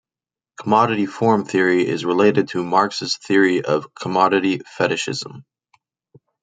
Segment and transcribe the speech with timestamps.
[0.59, 5.45] Commodity form theory is related to Marx's theory of commodity fetishism.